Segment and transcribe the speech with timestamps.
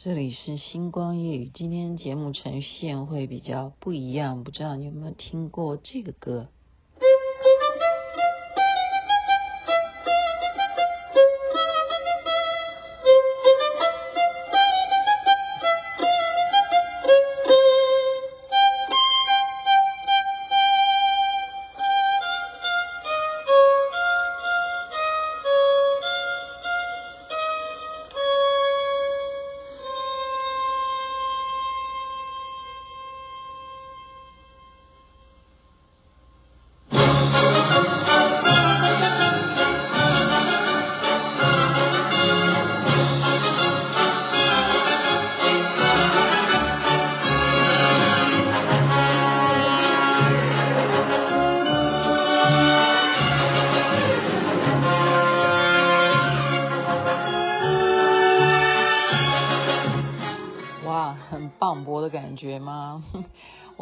[0.00, 6.46] 这里是星光夜语，今天节目呈现会比较不一样，不知道你有没有听过这个歌？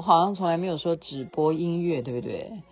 [0.07, 2.63] 好像从来没有说只播音乐，对不对？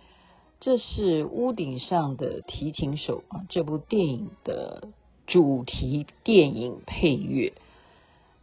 [0.61, 4.87] 这是屋顶上的提琴手啊，这部电影的
[5.27, 7.53] 主题电影配乐。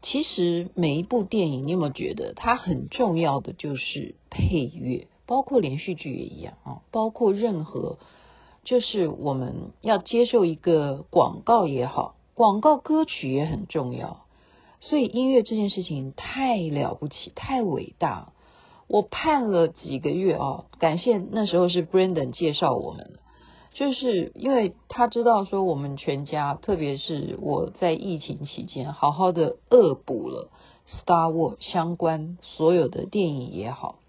[0.03, 5.09] 其实每一部电影，你有没有觉得它很重要的就是配乐？
[5.27, 7.98] 包括连续剧也一样啊，包括任何，
[8.63, 14.27] 就是我们要接受一个广告也好，广告歌曲也很重要。
[14.81, 18.33] 所以音乐这件事情太了不起，太伟大。
[18.93, 23.12] 我盼了几个月啊，感谢那时候是 Brandon 介绍我们，
[23.73, 30.51] 就是因为他知道说我们全家，特别是我在疫情期间，好好的恶补了
[30.87, 34.01] Star Wars 相关所有的电影也好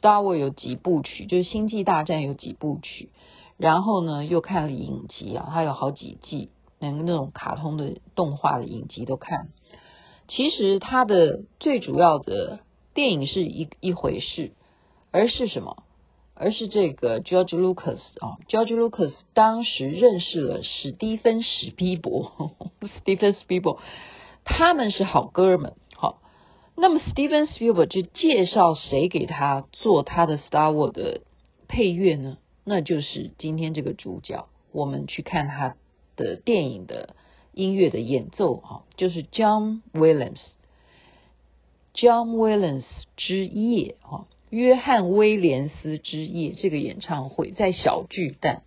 [0.00, 3.10] ，Star Wars 有几部曲，就是星际大战有几部曲，
[3.58, 6.50] 然后呢又看了影集啊，它有好几季，
[6.80, 9.50] 连那种卡通的动画的影集都看。
[10.26, 12.58] 其实它的最主要的
[12.94, 14.52] 电影是一一回事，
[15.10, 15.84] 而是什么？
[16.34, 22.32] 而是这个 George Lucas 啊，George Lucas 当时认识了史蒂芬史匹柏，
[22.82, 23.78] 史蒂芬史匹柏，
[24.44, 25.74] 他们是好哥们。
[25.94, 26.22] 好，
[26.76, 31.20] 那么史蒂芬史匹柏就介绍谁给他做他的 Star Wars 的
[31.68, 32.38] 配乐呢？
[32.64, 35.76] 那就是今天这个主角，我们去看他
[36.16, 37.14] 的电影的。
[37.52, 40.40] 音乐的演奏啊，就是 John Williams
[42.00, 42.84] John Williams
[43.18, 48.62] 之夜哈，约翰威廉斯之夜这个演唱会在小巨蛋，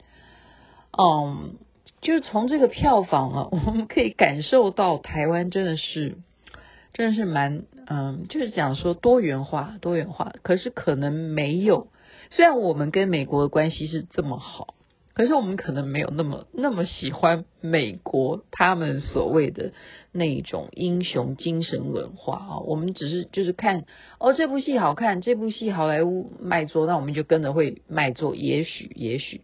[0.95, 1.55] 嗯，
[2.01, 6.17] 就是从这个票房啊， 我们可以感受到台湾真的是，
[6.93, 11.87] 真的是蛮嗯，就是讲说多元化，多元化，可是可能没有，
[12.29, 14.75] 虽然我们跟美国的关系是这么好。
[15.13, 19.71] 可是我们可能没有那么那么喜欢美国他们所谓的
[20.11, 23.85] 那种英雄精神文化啊，我们只是就是看
[24.17, 29.41] 哦，这部戏好看，这部戏好莱坞卖座，那我们就跟着会卖座，也许也许。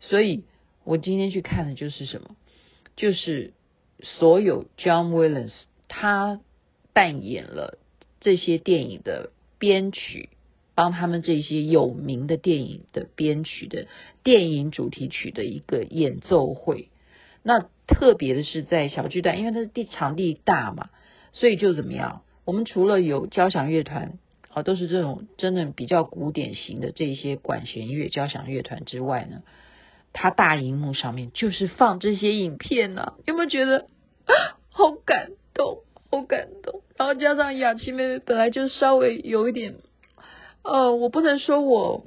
[0.00, 0.42] 所以
[0.82, 2.30] 我今天去看的就是什么？
[2.96, 3.52] 就是
[4.02, 5.54] 所有 John Williams
[5.86, 6.40] 他
[6.92, 7.78] 扮演了
[8.20, 10.30] 这些电影的编曲。
[10.74, 13.86] 帮他们这些有名的电影的编曲的
[14.22, 16.88] 电影主题曲的一个演奏会，
[17.42, 20.90] 那特别的是在小巨蛋，因为它的地场地大嘛，
[21.32, 22.22] 所以就怎么样？
[22.44, 24.18] 我们除了有交响乐团
[24.48, 29.42] 啊，都是这种真的比较古典型的这些管弦乐交响乐团之外呢，
[30.12, 33.86] 它大荧幕上面就是放这些影片呢、有没有觉得
[34.70, 35.78] 好感动？
[36.10, 36.82] 好感动！
[36.96, 39.74] 然后加上雅琪妹妹本来就稍微有一点。
[40.64, 42.06] 呃，我不能说我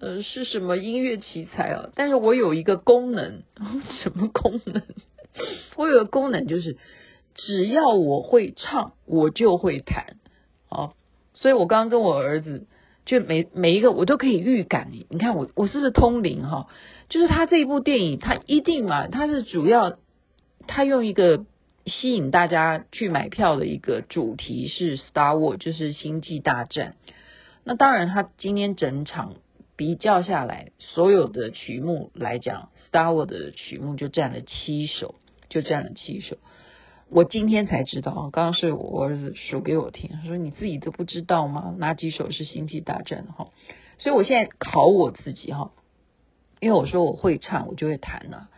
[0.00, 3.42] 呃是什么音乐奇才啊，但是我有一个功能，
[4.02, 4.82] 什么功能？
[5.76, 6.78] 我有个功能就是，
[7.34, 10.16] 只要我会唱，我就会弹。
[10.70, 10.94] 哦，
[11.34, 12.66] 所以我刚刚跟我儿子，
[13.04, 16.68] 就每每一个我都可以预感你，你看我我是不是通灵哈？
[17.10, 19.98] 就是他这一部电影，他一定嘛，他是主要
[20.66, 21.44] 他用一个
[21.84, 26.96] 吸引大家去买票的一个主题是 Star War，就是星际大战。
[27.64, 29.34] 那当然，他今天整场
[29.76, 35.14] 比较下来，所有的曲目来讲，Star Wars 的曲目就占了七首，
[35.48, 36.38] 就占了七首。
[37.08, 41.74] 我今天才知道，刚刚是我儿子数给我听，他说你自己都不知道吗？
[41.78, 43.48] 哪几首是星际大战哈？
[43.98, 45.70] 所以我现在考我自己哈，
[46.58, 48.48] 因为我说我会唱，我就会弹呐。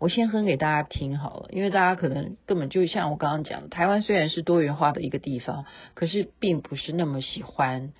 [0.00, 5.64] 我先哼给大家听好了，因为大家可能根本就像我刚刚讲的，台湾虽然是多元化的一个地方，
[5.94, 7.92] 可是并不是那么喜欢。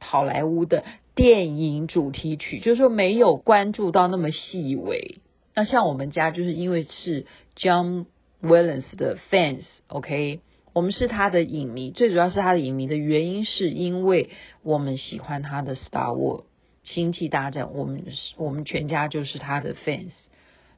[0.00, 0.84] 好莱坞的
[1.14, 5.18] 电影主题曲，就是说没有关注到那么细微。
[5.54, 8.06] 那像我们家就是因为是 John
[8.42, 10.40] Williams 的 fans，OK，
[10.72, 14.30] 我们是他的影迷，最主要是他的影迷的原因，是因为
[14.62, 16.42] 我们喜欢他的《Star Wars》
[16.84, 18.04] 星际大战，我们
[18.36, 20.12] 我们全家就是他的 fans，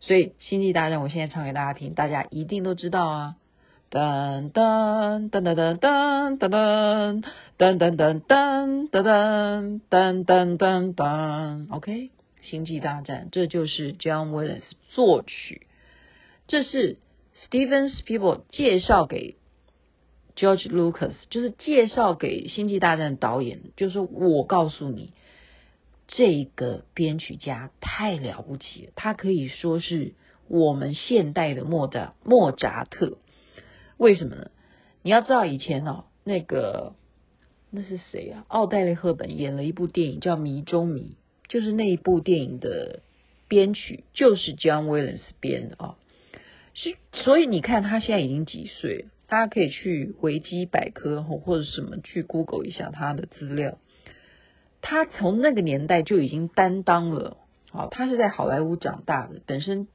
[0.01, 3.37] 所以《星际大战》我现在唱给大家听，大家一定都知道啊！
[3.91, 7.21] 噔噔噔噔噔噔噔噔
[7.59, 11.93] 噔噔噔噔噔噔噔噔噔，OK，
[12.41, 15.67] 《星际大战》这就是 John Williams 作曲，
[16.47, 16.99] 这是
[17.37, 19.37] Steven Spielberg 介绍给。
[20.37, 25.13] George Lucas 就是介绍给《星际大战》导演，就是我告诉你，
[26.07, 30.15] 这个编曲家太了不起了，他可以说是
[30.49, 33.19] 我们现代的莫扎莫扎特。
[34.01, 34.51] 为什么呢？
[35.03, 36.95] 你要知道以前哦，那个
[37.71, 38.47] 那是谁啊？
[38.49, 41.17] 奥黛丽·赫本演了一部电影叫《迷中迷》，
[41.51, 43.01] 就是那一部电影的
[43.47, 45.97] 编曲就是 John Williams 编的啊。
[46.73, 49.05] 是，所以你看他现在已经几岁？
[49.27, 53.77] 大家可以去维基百科或者什么去 Google 一下他的资料。
[54.81, 57.37] 他从那个年代就已经担当了，
[57.73, 59.87] 好，他是在好莱坞长大的，本身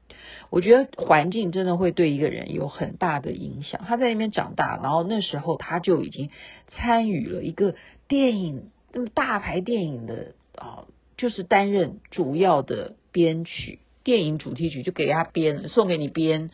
[0.50, 3.82] 我觉得环境真的会对一个人有很大的影响。
[3.86, 6.30] 他在那边长大，然后那时候他就已经
[6.68, 7.74] 参与了一个
[8.08, 10.84] 电影，那么大牌电影的啊，
[11.16, 16.50] 就是担任主要的编曲，电影主题曲就给他编，送给你编，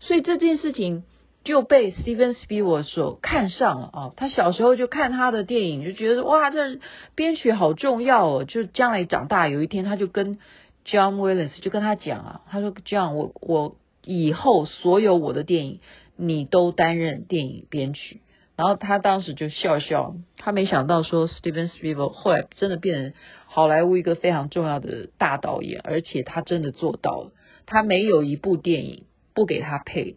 [0.00, 1.04] 所以这件事情。
[1.44, 4.12] 就被 Steven Spielberg 所看上了啊！
[4.16, 6.78] 他小时候就看他的电影，就觉得哇，这
[7.14, 8.44] 编曲好重要哦！
[8.44, 10.38] 就将来长大有一天，他就跟
[10.86, 15.80] John Williams 就跟他讲啊，他说：“John，我我以后所有我的电影，
[16.16, 18.22] 你都担任电影编曲。”
[18.56, 23.12] 然后他当时就笑笑，他没想到说 Steven Spielberg 后来真的变成
[23.46, 27.32] 好莱坞一个非常重要的大导演，而且他真的做到了，
[27.66, 29.04] 他没有一部电影
[29.34, 30.16] 不给他配。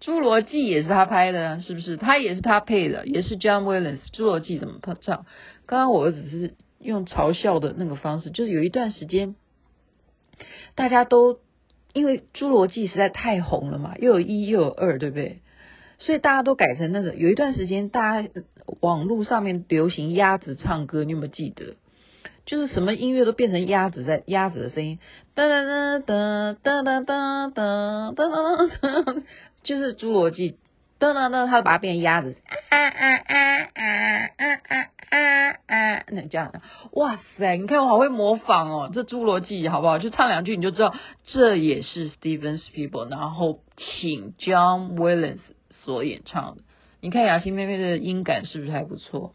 [0.00, 1.96] 侏罗纪也是他拍的，是不是？
[1.98, 4.00] 他也是他配的，也是 John Williams。
[4.12, 5.26] 侏罗纪怎么唱？
[5.66, 9.34] 刚刚我只是用嘲笑的那个方式，就是有一段时间，
[10.74, 11.40] 大家都
[11.92, 15.40] 因为侏罗纪实在太红了嘛，又有一又有二，对不对？
[15.98, 17.14] 所以大家都改成那个。
[17.14, 18.28] 有一段时间，大家
[18.80, 21.76] 网络上面流行鸭子唱歌，你有没有记得？
[22.46, 24.98] 就是什么音乐都变成鸭子在鸭子的声音，
[25.34, 29.22] 哒哒哒哒哒哒哒哒哒哒哒。
[29.62, 30.56] 就是侏罗纪，
[30.98, 32.36] 噔噔噔，他就把它变成鸭子，
[32.70, 36.52] 啊啊啊啊啊啊啊啊，那这样，
[36.92, 39.98] 哇塞，你看我好会模仿哦，这侏罗纪好不好？
[39.98, 45.40] 就唱两句你就知道，这也是 Steven Spielberg，然后请 John Williams
[45.70, 46.62] 所演唱的。
[47.02, 49.34] 你看雅欣妹妹的音感是不是还不错？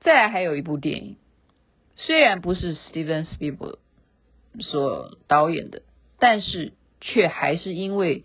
[0.00, 1.16] 再来还有一部电影，
[1.94, 3.76] 虽然不是 Steven Spielberg
[4.60, 5.82] 所导演的，
[6.18, 6.72] 但是
[7.02, 8.24] 却还是因为。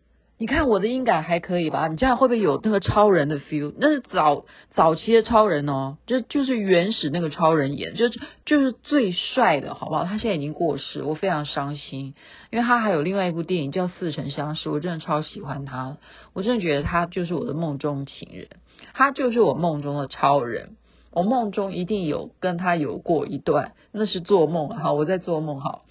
[0.41, 1.87] 你看我的音感还可以吧？
[1.87, 3.75] 你这样会不会有那个超人的 feel？
[3.77, 8.09] 那是早早期的超人哦，就就是原始那个超人演，就
[8.43, 10.03] 就是最帅的，好不好？
[10.03, 12.15] 他现在已经过世，我非常伤心，
[12.49, 15.97] 因为他还有另外一部电影叫《似曾相识》，我真的超喜欢他，
[16.33, 18.47] 我真的觉得他就是我的梦中情人，
[18.95, 20.75] 他就是我梦中的超人，
[21.11, 25.85] 我梦中一定有跟他有过一段，那是做梦，好，我在做梦，好。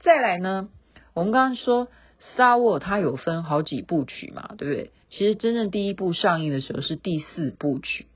[0.00, 0.68] 再来呢，
[1.14, 1.88] 我们刚刚说。
[2.20, 4.90] Star War 它有分好几部曲嘛，对不对？
[5.10, 8.06] 其实真正第一部上映的时候是第四部曲，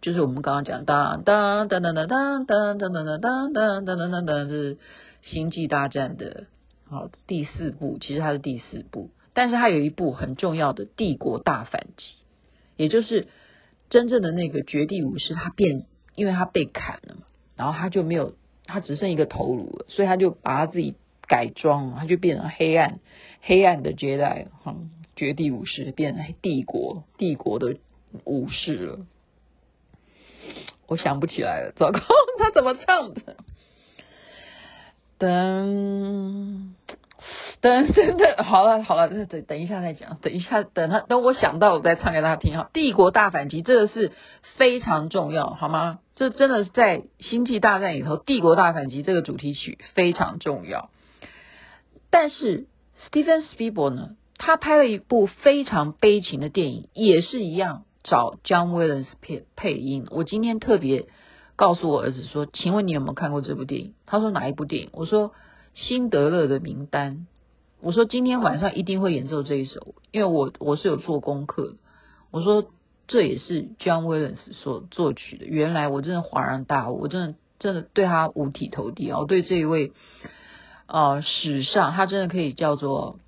[0.00, 4.78] 就是我们刚刚讲当当当当当当当当当当当当当当，是
[5.22, 6.46] 星际大战的
[6.88, 12.14] 好第四部，其实它是第四部，但是它有一部很重要的帝国大反击，
[12.76, 13.28] 也就是
[13.90, 17.22] 真正的那个绝地武士，他变，因为他被砍了嘛，
[17.56, 20.94] 然后他就没有，他只剩一个头颅了，所以他就把他自己
[21.30, 22.98] 改装，他就变成黑暗。
[23.40, 24.74] 黑暗的绝代哈，
[25.14, 27.76] 绝地武士变成帝国帝国的
[28.24, 28.98] 武士了。
[30.88, 32.00] 我想不起来了，糟糕，
[32.40, 33.36] 他怎么唱的？
[35.18, 36.74] 等。
[37.60, 42.70] 等等等，好了好了，等等等一下再讲，等一下等他等我想到我再唱给大家听哈。
[42.72, 44.12] 帝国大反击这个是
[44.56, 46.00] 非常重要，好吗？
[46.16, 50.90] 这真的是在星际大战里头，帝国大反击这个主题曲非常重要。
[52.10, 52.66] 但是
[53.08, 60.06] Steven Spielberg 呢，他拍了一部非常悲情的电影，也是一样找 John Williams 配配音。
[60.10, 61.06] 我今天特别
[61.56, 63.94] 告诉我儿子说，请问你有没有看过这部电影？
[64.06, 64.90] 他说哪一部电影？
[64.92, 65.32] 我说。
[65.72, 67.28] 辛德勒的名单，
[67.80, 71.76] 我说今天晚上一定会演奏这一首，因为我我是有做功课。
[72.32, 72.66] 我说
[73.06, 75.46] 这也是 John Williams 所作曲的。
[75.46, 79.20] 原来我真的恍然大悟，我真的真的对他五体投地啊！
[79.20, 79.92] 我对这一位
[80.90, 83.18] 呃史上，他真的可以叫做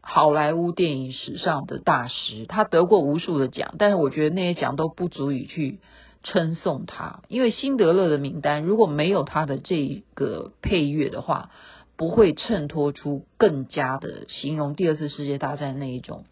[0.00, 2.46] 好莱坞电影史上的大师。
[2.46, 5.78] 他得过无数的奖，但是我觉得那些奖都不足以去
[6.22, 11.50] 称颂他，因为辛德勒的名单如果没有他的这个配乐的话。
[11.96, 16.24] 不会衬托出更加的形容第二次世界大战那一种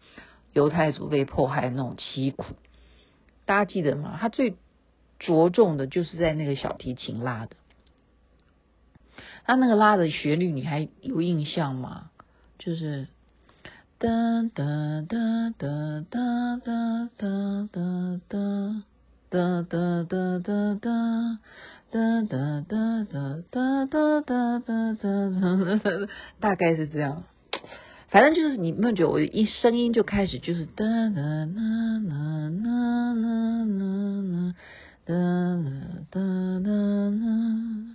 [0.51, 2.55] 犹太族被迫害的那种凄苦。
[3.45, 4.17] 大家记得吗？
[4.19, 4.55] 他最
[5.19, 7.51] 着重的就是在那个小提琴拉的，
[9.45, 12.11] 他那个拉的旋律你还有印象吗？
[12.59, 13.07] 就是
[13.97, 14.09] 哒
[14.53, 14.65] 哒
[15.07, 15.67] 哒哒
[16.09, 18.83] 哒哒哒哒哒
[19.29, 21.39] 哒哒哒哒哒。
[21.91, 26.07] 哒哒哒哒哒哒哒哒，
[26.39, 27.23] 大概是这样。
[28.09, 31.55] 反正就是你们觉得我一声音就开始就是哒哒哒
[32.05, 32.13] 哒
[32.53, 33.33] 哒哒哒
[33.65, 34.53] 哒哒
[35.07, 35.17] 哒哒哒
[36.11, 36.21] 哒哒
[36.61, 36.69] 哒
[37.09, 37.88] 哒，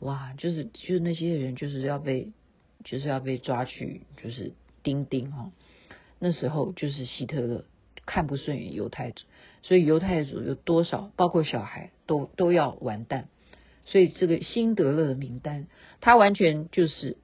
[0.00, 0.34] 哇！
[0.38, 2.32] 就是就那些人就是要被
[2.84, 5.50] 就是要被抓去就是钉钉哈。
[6.18, 7.64] 那时候就是希特勒。
[8.06, 9.24] 看不顺眼犹太族，
[9.62, 13.28] 所以犹太族有多少，包括小孩都都要完蛋。
[13.86, 15.68] 所以这个辛德勒的名单，
[16.02, 17.16] 他完全就是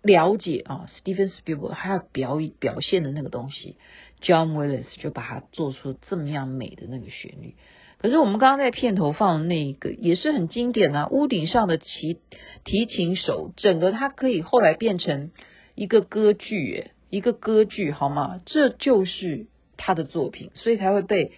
[0.00, 3.76] 了解啊，Steven Spielberg 他要表表现的那个东西
[4.22, 7.54] ，John Williams 就把它做出这么样美的那个旋律。
[8.04, 12.18] 可是我们刚刚在片头放的那一个也是很经典啊，屋顶上的提
[12.62, 15.30] 提琴手，整个它可以后来变成
[15.74, 18.42] 一个歌剧，诶，一个歌剧好吗？
[18.44, 19.46] 这就是。
[19.76, 21.32] 他的作品，所以才会被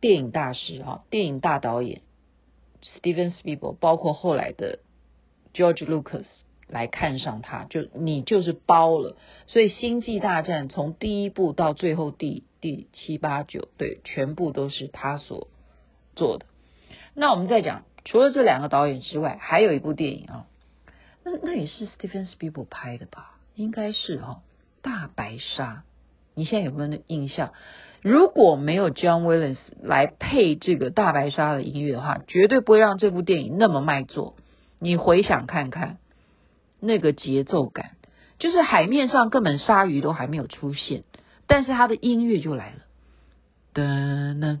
[0.00, 2.02] 电影大师哈、电影大导演
[2.84, 4.78] Steven Spielberg，包括后来的
[5.52, 6.24] George Lucas
[6.68, 9.16] 来看上他，就你就是包了。
[9.48, 15.48] 所以《星际大战》从第一部到最后第第七八九，对，全部都是他所
[16.18, 16.46] 做的。
[17.14, 20.46] 那我们再讲，除了这两个导演之外，还有一部电影啊，
[21.24, 23.38] 那那也是 Steven Spielberg 拍的吧？
[23.54, 24.42] 应该是哈，
[24.84, 25.84] 《大白鲨》。
[26.34, 27.52] 你现在有没有印象？
[28.00, 34.36] 如果没有 John Williams 来配这个大白鲨的音乐的话，绝对不会让这部电影那么卖座。
[34.78, 35.98] 你回想看看，
[36.78, 37.96] 那个节奏感，
[38.38, 41.02] 就是海面上根本鲨鱼都还没有出现，
[41.48, 42.78] 但是它的音乐就来了，
[43.74, 44.60] 噔噔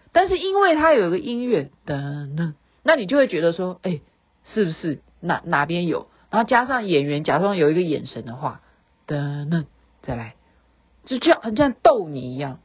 [0.11, 2.53] 但是因为它有一个音乐噔噔，
[2.83, 4.01] 那你就会觉得说，哎。
[4.55, 6.07] 是不是哪哪边有？
[6.31, 8.61] 然后加上演员假装有一个眼神的话，
[9.07, 9.65] 噔噔，
[10.01, 10.33] 再来，
[11.05, 12.59] 就这样，很像逗你一样，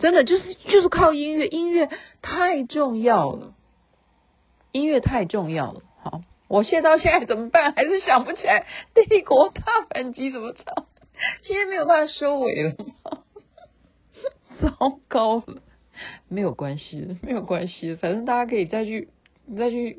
[0.00, 1.88] 真的就是就是靠音乐，音乐
[2.22, 3.54] 太重要了，
[4.72, 5.82] 音乐太重要了。
[6.02, 7.72] 好，我现到现在怎么办？
[7.72, 8.66] 还是想不起来
[9.08, 10.86] 《帝国大反击》怎么唱？
[11.42, 12.74] 今天没有办法收尾了？
[14.60, 15.62] 糟糕了，
[16.28, 19.08] 没有关系，没有关系，反正大家可以再去
[19.56, 19.98] 再去。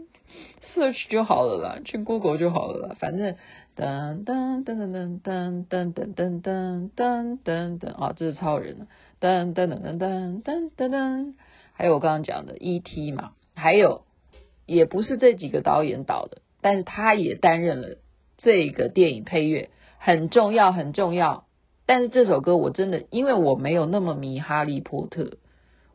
[0.76, 3.38] search 就好了啦，去 Google 就好了啦，反正
[3.78, 8.88] 噔噔噔噔噔噔噔噔噔噔噔噔啊，这是超人，
[9.22, 11.34] 噔噔噔噔噔噔噔噔，
[11.72, 13.14] 还有我刚刚讲的 E.T.
[13.14, 14.04] 嘛，还有
[14.66, 17.96] 也不是这几个导演导的，但是他也担任了
[18.38, 21.46] 这个电影配乐，很重要很重要。
[21.86, 25.38] 但是这首歌我真的，因为我没有那么迷哈利波特，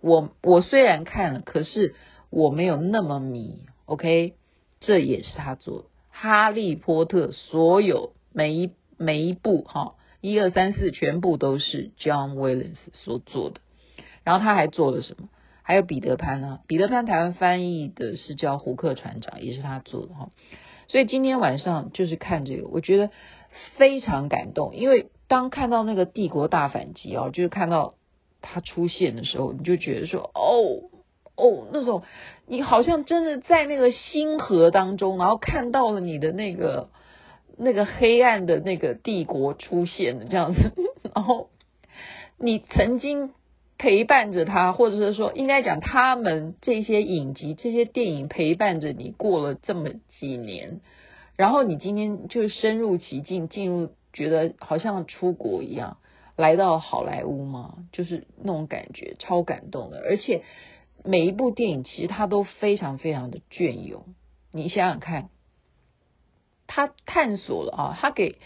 [0.03, 1.95] 我我虽然看了，可是
[2.29, 3.65] 我没有那么迷。
[3.87, 4.35] OK。
[4.85, 13.61] 这也是他做《哈利波特》所有每一每一部哈一二三四全部都是 John Williams 所做的。
[14.25, 15.29] 然后他还做了什么？
[15.63, 16.59] 还有彼得潘呢？
[16.67, 20.31] 彼得潘台湾翻译的是叫胡克船长，也是他做的哈。
[20.89, 23.11] 所以今天晚上就是看这个，我觉得
[23.77, 27.95] 非常感动，因为当看到那个帝国大反击哦，就是看到
[28.43, 30.91] 他出现的时候，你就觉得说哦
[31.37, 32.03] 哦，那种
[32.47, 36.91] 你好像真的在那个星河当中，然后看到了你的那个
[37.57, 40.61] 那个黑暗的那个帝国出现的这样子，
[41.15, 41.49] 然后
[42.39, 43.31] 你曾经。
[43.79, 49.89] 陪伴着他，或者是说，应该讲他们这些影集、这些电影陪伴着你过了这么
[50.21, 50.81] 几年，
[51.37, 55.97] 然后你今天就深入其境，进入觉得好像出国一样，
[56.37, 59.99] 来到好莱坞嘛，就是那种感觉，超感动的。
[60.01, 60.43] 而且
[61.05, 64.15] 每一部电影其实它都非常非常的隽永。
[64.51, 65.31] 你想想看，
[66.67, 68.39] 他探索了啊，他给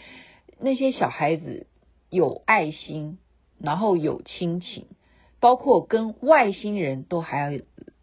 [0.59, 1.67] 那些小孩子
[2.09, 3.19] 有爱心，
[3.59, 4.87] 然后有亲情。
[5.39, 7.59] 包括跟外星人都还要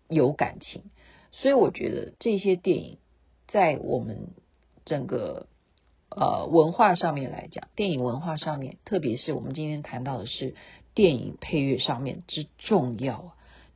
[0.09, 0.85] 有感情，
[1.33, 2.99] 所以我觉得这些电影
[3.49, 4.29] 在我们
[4.85, 5.49] 整个
[6.17, 10.55] 呃文化上面来讲，电影文化上面，特别是我们今天谈到的是
[10.95, 13.33] 电影配乐上面之重要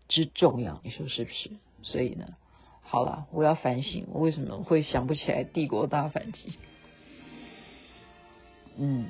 [0.07, 1.51] 之重要，你说是不是？
[1.83, 2.27] 所以呢，
[2.83, 6.51] 好了，我要反省，我为什么会想不起来《帝国大反击》？
[8.77, 9.09] 嗯，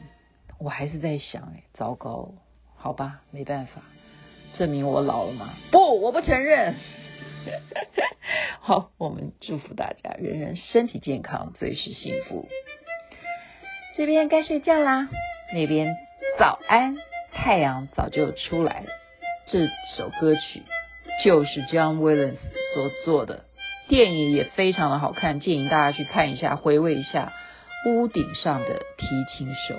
[0.58, 2.32] 我还是在想，哎，糟糕，
[2.76, 3.82] 好吧，没办法。
[4.54, 5.54] 证明我老了吗？
[5.70, 6.74] 不，我不承认。
[8.60, 12.48] 好，我们祝福大家，人人身体健康，最是幸福。
[13.98, 15.08] 这边该睡觉啦，
[15.52, 15.96] 那边
[16.38, 16.96] 早安，
[17.32, 18.86] 太阳早就出来了。
[19.46, 20.62] 这首歌曲
[21.24, 22.36] 就是 John Williams
[22.72, 23.42] 所做的，
[23.88, 27.32] 电影也非常的好看，建议大家去看一下，回味一下
[27.90, 29.74] 《屋顶上的提琴手》。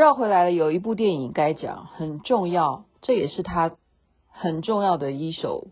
[0.00, 0.50] 绕回来了。
[0.50, 3.76] 有一部电影该讲很重要，这也是他
[4.28, 5.66] 很重要的一首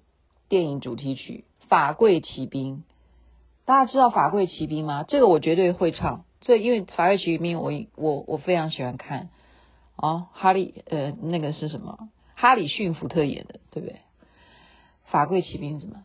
[0.50, 2.76] 电影主题曲《法贵奇兵》。
[3.64, 5.02] 大家知道《法贵奇兵》吗？
[5.02, 6.26] 这个我绝对会唱。
[6.42, 9.30] 这因为《法贵奇兵》我，我我非常喜欢看。
[9.96, 12.10] 哦，哈利呃，那个是什么？
[12.34, 13.96] 哈里逊福特演的，对不对？
[15.06, 16.04] 《法贵奇兵》什么？